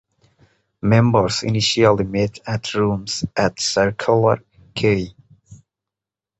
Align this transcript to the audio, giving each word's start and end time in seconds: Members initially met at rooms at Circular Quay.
Members 0.81 1.43
initially 1.43 2.05
met 2.05 2.39
at 2.47 2.73
rooms 2.73 3.23
at 3.37 3.59
Circular 3.59 4.43
Quay. 4.75 5.13